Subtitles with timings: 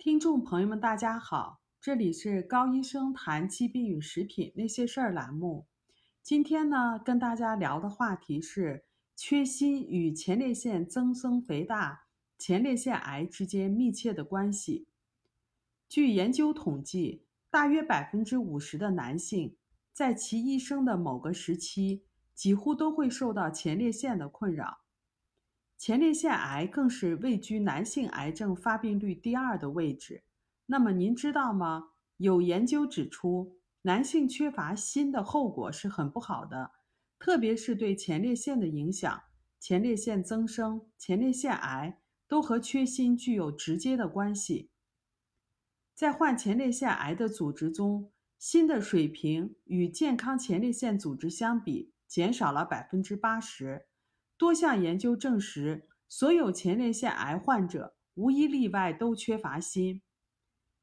[0.00, 5.66] 听众朋友们，大家好，这里是高医生谈疾病与食品那些事儿栏目。
[6.22, 12.04] 今天呢，跟大家聊的话题是缺锌与前列腺增生肥大、
[12.38, 14.88] 前列腺癌之间密切的关系。
[15.86, 19.54] 据研究统计，大约百分之五十的男性
[19.92, 22.04] 在其一生的某个时期，
[22.34, 24.78] 几乎都会受到前列腺的困扰。
[25.80, 30.24] 前列腺癌更是位居男性癌症发病率第二的位置。
[30.66, 31.92] 那么您知道吗？
[32.18, 36.72] 有研究指出，男性缺乏锌的后果是很不好的，
[37.18, 39.22] 特别是对前列腺的影响。
[39.58, 44.70] 前列腺增生、前列腺癌都和缺锌具有直接的关系。
[45.94, 53.86] 在患前列腺癌的组织中，锌的水平与健康前列腺组织相比，减少了百分之八十。
[54.40, 60.00] 多项研究证实，所有前列腺癌患者无一例外都缺乏锌。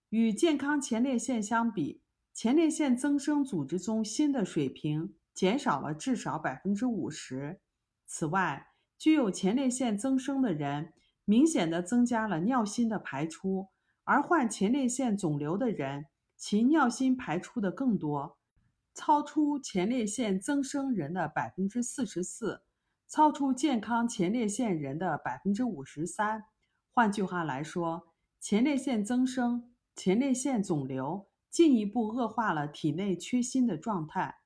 [0.09, 2.03] 与健康前列腺相比，
[2.35, 7.59] 前列腺增生组织中锌的水平减少了至少百分之五十。
[8.05, 10.93] 此外，具有前列腺增生的人
[11.25, 13.69] 明显的增加了尿锌的排出，
[14.03, 18.37] 而患前列腺肿瘤的人其尿锌排出的更多，
[18.93, 22.61] 超出前列腺增生人的百分之四十四。
[23.09, 26.43] 超出健康前列腺人的百分之五十三。
[26.91, 28.09] 换句话来说，
[28.41, 34.39] 前列腺增生、前列腺肿瘤进一步恶化了体内缺锌的状态。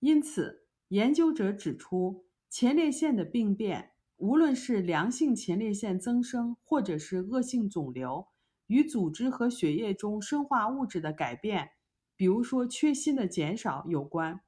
[0.00, 8.28] 因此，研究者指出，前列腺的病变，无论是良性前列腺增生或者是恶性肿瘤，
[8.66, 11.70] 与组织和血液中生化物质的改变，
[12.14, 14.42] 比如说缺锌的减少有关。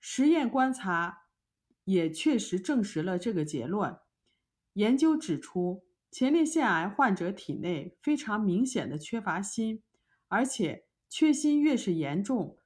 [0.00, 1.27] 实验观察。
[1.88, 3.96] 也确实证实了这个结论。
[4.74, 9.82] 研究指出，前列腺癌患者体内非常明显的缺乏锌，
[10.28, 12.58] 而且缺锌越是严重，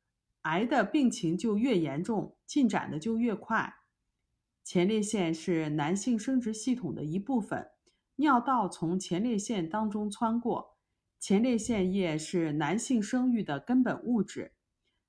[0.42, 3.72] 癌的病情就越严重，进展的就越快。
[4.64, 7.70] 前列腺是男性生殖系统的一部分，
[8.16, 10.76] 尿道从前列腺当中穿过。
[11.20, 14.54] 前列腺液是男性生育的根本物质。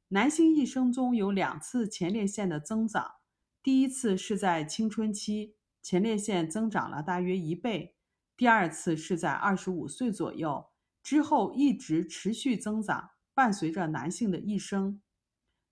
[0.10, 3.16] 男性一生中有两次前列腺的增长。
[3.64, 7.94] 第一次是在青春期，前列腺增长了大约一倍；
[8.36, 10.66] 第二次是在二十五岁左右，
[11.02, 15.02] 之后一直持续增长，伴随着男性的一生。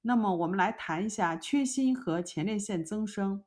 [0.03, 3.43] 那么，我们来谈一下缺锌和前列腺增生。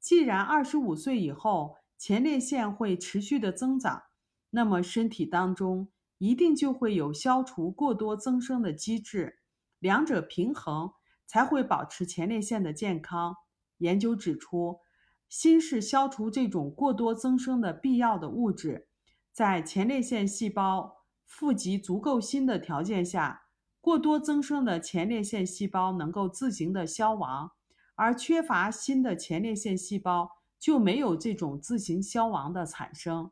[0.00, 4.04] 既然二十五岁以后前列腺会持续的增长，
[4.48, 9.40] 那么身体当中一定就会有消除过多增生的机制，
[9.78, 10.90] 两者平衡
[11.26, 13.36] 才会保持前列腺的健康。
[13.78, 14.80] 研究指出，
[15.28, 18.88] 锌是消除这种过多增生的必要的物质。
[19.32, 23.46] 在前列腺细胞富集足够锌的条件下，
[23.80, 27.52] 过多增生的前列腺细胞能够自行的消亡，
[27.96, 33.30] 而缺乏锌的前列腺细胞就没有这种自行消亡的产生。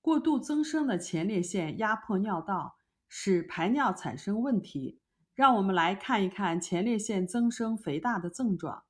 [0.00, 2.76] 过度增生的前列腺压迫尿道，
[3.08, 5.00] 使排尿产生问题。
[5.38, 8.82] 让我们来看一看前列腺增生肥大的症状。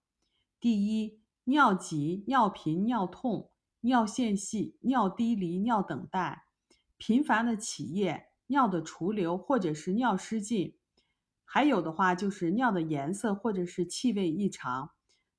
[0.58, 3.50] 第一，尿急、尿频、尿痛、
[3.82, 6.44] 尿线细、尿滴离、尿等待，
[6.96, 10.78] 频繁的起夜、尿的储留或者是尿失禁，
[11.44, 14.92] 还有的话就是尿的颜色或者是气味异常。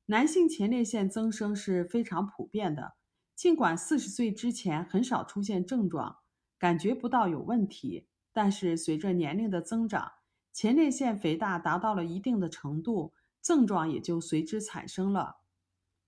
[0.06, 2.94] 男性前列腺增生是非常普遍的，
[3.34, 6.18] 尽管四十岁之前很少出现症状，
[6.60, 10.12] 感觉不到有问题，但是随着年龄的增长。
[10.52, 15.38] 前列腺肥大达到了一定的程度，症状也就随之产生了。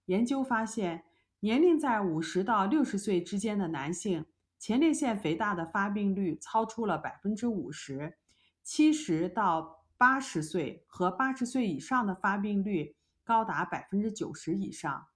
[0.06, 1.06] 研究发现，
[1.40, 4.26] 年龄在五十到六十岁之间的男性，
[4.60, 8.14] 前列腺肥大的发病率超出了百分之五十；
[8.62, 15.08] 七十到八十岁和八十岁以上的发病率高达百分之九十以上。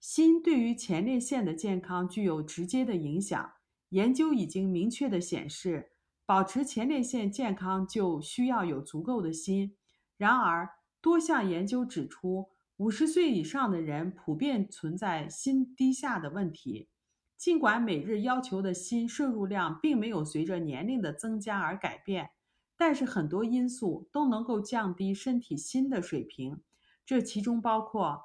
[0.00, 3.52] 锌对于前列腺的健康具有直接的影响，
[3.90, 5.92] 研究已经明确的显示。
[6.26, 9.76] 保持前列腺健康就需要有足够的锌。
[10.16, 10.68] 然而，
[11.00, 12.48] 多项研究指出，
[12.78, 16.88] 五十岁以上的人普遍存在锌低下的问题。
[17.36, 22.30] 尽管每日要求的锌摄入量并没有随着年龄的增加而改变，
[22.74, 26.62] 但是很多因素都能够降低身体锌的水平。
[27.04, 28.22] 这其中包括：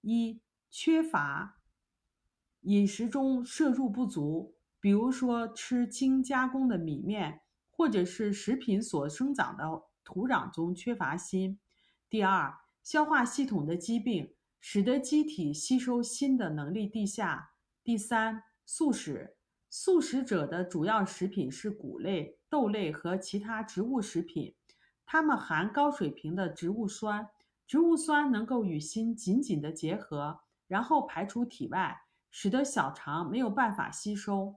[0.00, 0.40] 一、
[0.70, 1.58] 缺乏
[2.62, 7.41] 饮食中摄入不足，比如说吃精加工的米面。
[7.72, 11.58] 或者是食品所生长的土壤中缺乏锌。
[12.08, 17.50] 第二，消化系统的疾病使得机体吸收锌的能力低下。
[17.82, 19.36] 第三，素食，
[19.68, 24.54] 素食者的主要食品是谷类、豆类和其他植物食品，
[25.04, 27.28] 它们含高水平的植物酸，
[27.66, 34.56] 植物酸能够与锌紧紧的结合，然后排出体外，使得小肠没有办法吸收。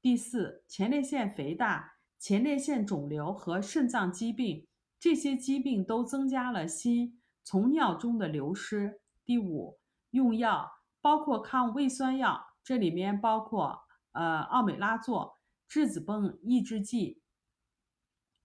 [0.00, 4.66] 第四，前列腺肥大、前列腺肿瘤和肾脏疾病，
[4.98, 9.00] 这些疾病都增加了锌从尿中的流失。
[9.24, 9.78] 第五，
[10.10, 10.70] 用药
[11.00, 13.86] 包括抗胃酸药，这里面包括。
[14.18, 15.36] 呃，奥美拉唑、
[15.68, 17.20] 质子泵抑制剂、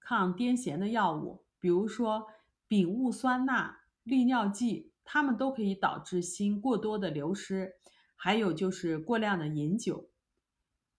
[0.01, 2.27] 抗癫痫的药物，比如说
[2.67, 7.75] 丙戊酸钠、利尿剂，它们都可以导致锌过多的流失。
[8.17, 10.09] 还有就是过量的饮酒。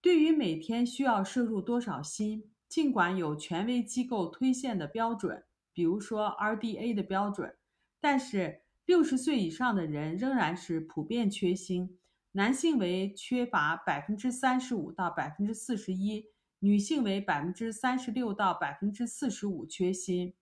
[0.00, 7.54] 对于每天需要摄入多少锌，尽管有权威机构推荐的标准，比如说 RDA 的标准，
[8.00, 11.98] 但是六十岁以上的人仍然是普遍缺锌。
[12.30, 16.24] 男性为缺乏百分之三十五到百分之四十一，
[16.60, 20.34] 女性为百分之三十六到百分之四十五缺锌。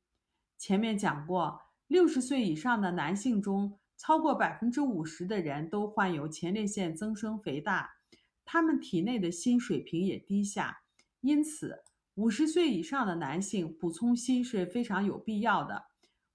[0.56, 7.90] 前面讲过，六十岁以上的男性中，超过百分之五十的人都患有前列腺增生肥大，
[8.44, 10.82] 他们体内的锌水平也低下。
[11.22, 11.82] 因此，
[12.20, 15.84] 五十岁以上的男性补充锌是非常有必要的。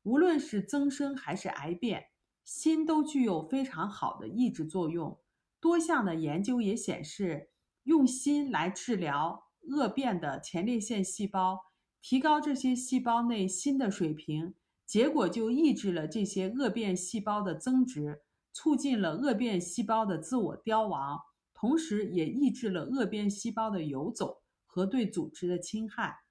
[0.01, 2.07] 无论是增生还是癌变，
[2.43, 5.19] 锌都具有非常好的抑制作用。
[5.59, 7.51] 多项的研究也显示，
[7.83, 11.59] 用锌来治疗恶变的前列腺细胞，
[12.01, 14.55] 提高这些细胞内锌的水平，
[14.87, 21.19] 结果就抑制了这些恶变细胞的增殖，促进了恶变细胞的自我凋亡，
[21.53, 24.41] 同时也抑制了恶变细胞的游走
[24.75, 26.25] 和对组织的侵害。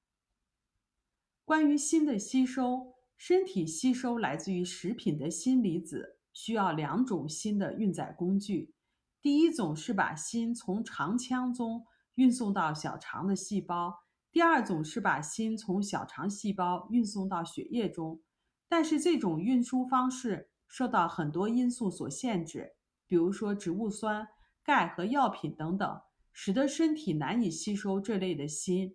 [1.46, 8.74] 关于锌的吸收，身体吸收来自于食品的锌离子，需要两种锌的运载工具。
[9.22, 11.86] 第一种是把锌从肠腔中
[12.16, 13.94] 运送到小肠的细胞，
[14.30, 18.20] 第二种是把锌从小肠细胞运送到血液中。
[18.68, 22.74] 但是这种运输方式受到很多因素所限制，
[23.06, 24.28] 比如说植物酸、
[24.62, 26.02] 钙和药品等等，
[26.34, 28.94] 使得身体难以吸收这类的锌。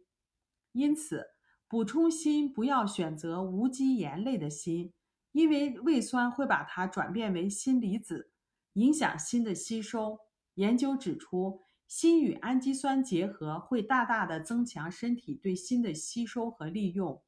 [0.73, 1.25] 因此，
[1.67, 4.93] 补充锌不要选择无机盐类的锌，
[5.31, 8.29] 因为胃酸会把它转变为锌离子。
[8.73, 10.19] 影响锌的吸收。
[10.55, 17.21] 研究指出，锌与氨基酸结合会大大的增强身体对锌的吸收和利用，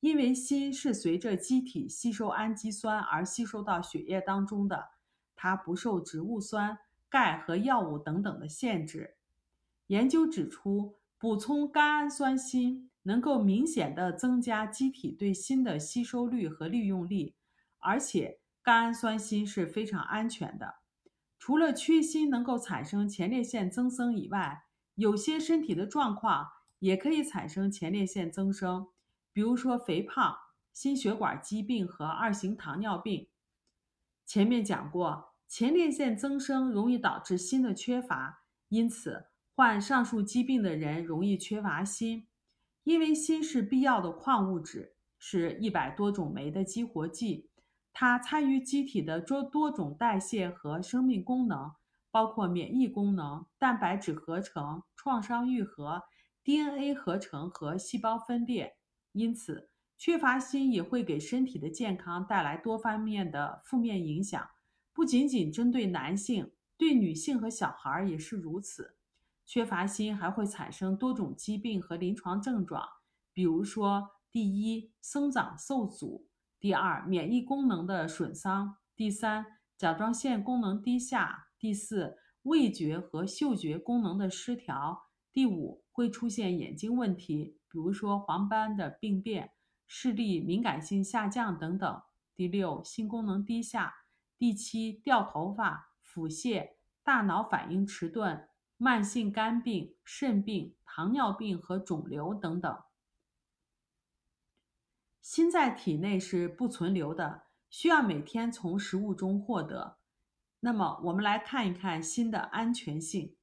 [0.00, 4.88] 因为锌是随着机体吸收氨基酸而吸收到血液当中的，
[5.36, 6.78] 它不受植物酸、
[7.08, 9.17] 钙和药物等等的限制。
[9.88, 17.34] 研究指出，补充甘氨酸锌能够明显的增加机体对锌的吸收率和利用率，
[17.78, 20.76] 而且甘氨酸锌是非常安全的。
[21.38, 24.64] 除了缺锌能够产生前列腺增生以外，
[24.94, 26.48] 有些身体的状况
[26.80, 28.88] 也可以产生前列腺增生，
[29.32, 30.36] 比如说肥胖、
[30.72, 33.28] 心血管疾病和二型糖尿病。
[34.26, 42.28] 前面讲过，前列腺增生容易导致锌的缺乏，因此患上述疾病的人容易缺乏锌。
[42.84, 47.50] 因为锌是必要的矿物质，是一百多种酶的激活剂。
[47.92, 51.72] 它参与机体的多多种代谢和生命功能，
[52.12, 56.04] 包括免疫功能、蛋白质合成、创伤愈合、
[56.44, 58.76] DNA 合成和细胞分裂。
[59.10, 64.48] 因此，缺乏锌也会给身体的健康带来多方面的负面影响，
[64.92, 68.94] 不仅仅针对男性，对女性和小孩也是如此。
[69.48, 72.86] 缺乏锌还会产生多种疾病和临床症状，
[73.32, 76.28] 比如说，第一，生长受阻。
[76.60, 79.46] 第二，免疫功能的损伤；第三，
[79.78, 89.52] 甲状腺功能低下；第四，味觉和嗅觉功能的失调；第五，会出现眼睛问题，比如说黄斑的病变、
[89.86, 92.02] 视力敏感性下降等等；
[92.34, 93.88] 第六，性功能低下；
[94.36, 98.46] 第七，掉头发、腹泻、大脑反应迟钝、
[98.78, 102.82] 慢性肝病、肾病、糖尿病和肿瘤等等。
[105.20, 109.98] 锌在体内是不存留的，需要每天从食物中获得。
[110.60, 113.36] 那么，我们来看一看锌的安全性。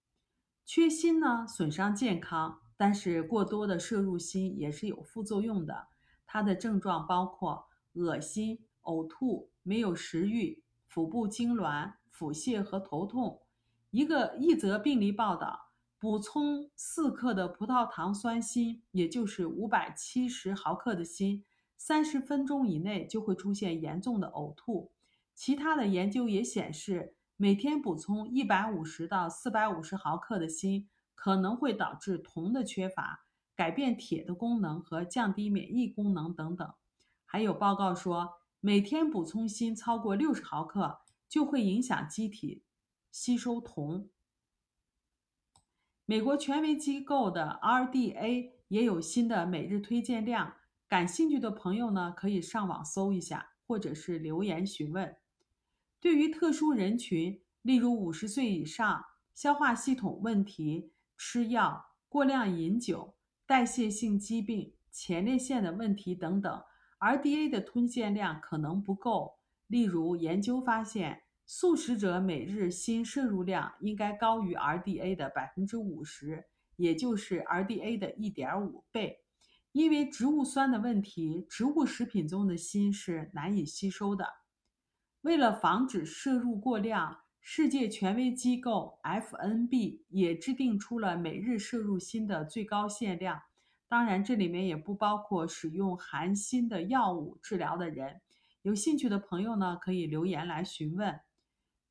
[0.66, 5.90] 缺锌呢，损伤健康，但是过多的摄入锌也是有副作用的。
[6.26, 13.45] 它的症状包括恶心、呕吐、没有食欲、腹部痉挛、腹泻和头痛。
[13.96, 21.46] 一个一则病例报道，补充四克的葡萄糖酸锌，也就是五百七十毫克的锌。
[21.78, 24.92] 三十分钟以内就会出现严重的呕吐。
[25.34, 33.24] 其他的研究也显示，每天补充一百五十到四百五十毫克的锌，可能会导致铜的缺乏，
[33.56, 36.70] 改变铁的功能和降低免疫功能等等。
[37.24, 41.00] 还有报告说，每天补充锌超过六十毫克
[41.30, 42.62] 就会影响机体
[43.16, 44.10] 吸收铜。
[46.06, 50.54] 美国权威机构的 RDA 也有新的每日推荐量，
[50.86, 55.16] 感兴趣的朋友呢可以上网搜一下，或者是留言询问。
[56.02, 66.64] 对于特殊人群，例如五十岁以上、消化系统问题、吃药、过量饮酒、代谢性疾病、前列腺的问题等等
[67.00, 69.40] ，RDA 的推荐量可能不够。
[69.68, 71.22] 例如，研究发现。
[71.48, 79.20] 素食者每日锌摄入量应该高于 RDA 的百分之五十，也就是 RDA 的一点五倍。
[79.72, 84.26] 因为植物酸的问题，植物食品中的锌是难以吸收的。
[85.22, 93.40] 为了防止摄入过量，世界权威机构 FNB 也制定出了每日摄入锌的最高限量。
[93.88, 98.22] 当然，这里面也不包括使用含锌的药物治疗的人。
[98.64, 101.20] 有兴趣的朋友呢，可以留言来询问。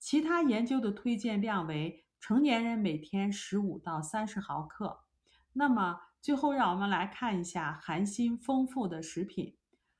[0.04, 5.00] 其他研究的推荐量为成年人每天十五到三十毫克。
[5.54, 9.56] 那么最后，让我们来看一下含锌丰富的食品。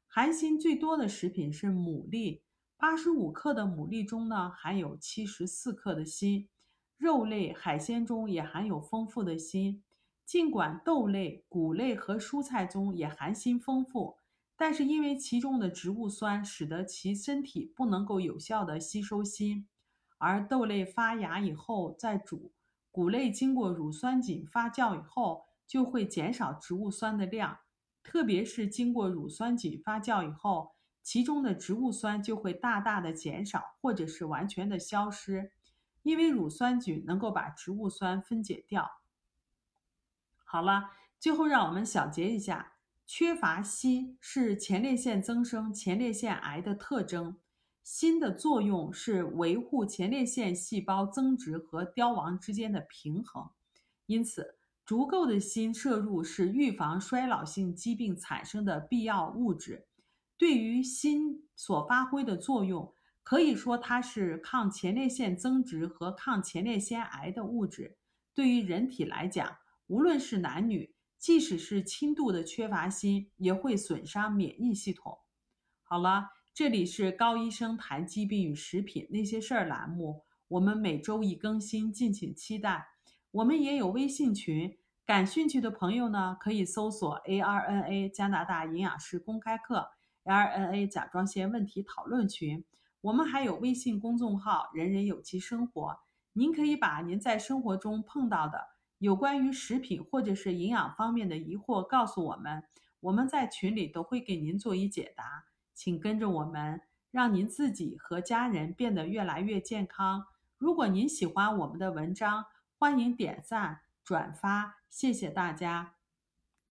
[0.07, 2.43] 含锌最多的食品是牡蛎，
[2.77, 6.51] 八十五克的牡蛎中呢含有七十四克的锌。
[6.99, 9.83] 肉类、海鲜中也含有丰富的锌。
[10.27, 14.19] 尽管豆类、谷类和蔬菜中也含锌丰富，
[14.55, 19.65] 但是因为其中的植物酸使得其身体不能够有效的吸收锌。
[20.19, 22.53] 而豆类发芽以后再煮，
[22.91, 27.59] 谷类经过乳酸菌发酵以后就会减少植物酸的量，
[28.03, 35.53] 特别是经过乳酸菌发酵以后，其中的植物酸就会大大的减少或者是完全的消失，
[36.03, 39.01] 因为乳酸菌能够把植物酸分解掉。
[40.45, 42.75] 好了，最后让我们小结一下，
[43.07, 47.37] 缺乏硒是前列腺增生、前列腺癌的特征。
[47.85, 53.51] 锌的作用是维护前列腺细胞增殖和凋亡之间的平衡，
[54.07, 59.87] 因此足够的锌摄入是预防衰老性疾病产生的必要物质。
[60.39, 62.91] 对于锌所发挥的作用，
[63.23, 67.99] 可以说它是抗前列腺增殖和抗前列腺癌的物质。
[68.33, 75.19] 对于人体来讲，无论是男女，即使是轻度的缺乏锌，也会损伤免疫系统。
[75.83, 76.31] 好了。
[76.55, 82.87] 这里是高医生谈疾病与食品那些事儿栏目，我们每周一更新，敬请期待。
[83.33, 89.89] 我们也有微信群，感兴趣的朋友呢，可以搜索 ARNA 加拿大营养师公开课
[90.27, 92.65] ，ARNA 甲状腺问题讨论群。
[93.01, 95.99] 我们还有微信公众号“人人有机生活”，
[96.35, 98.65] 您可以把您在生活中碰到的
[98.99, 102.63] 有关于食品或者是营养方面的疑惑告诉我们，
[103.01, 105.47] 我们在群里都会给您做一解答。
[105.75, 110.25] 请跟着我们，让您自己和家人变得越来越健康。
[110.57, 112.47] 如果您喜欢我们的文章，
[112.79, 115.94] 欢迎点赞转发，谢谢大家。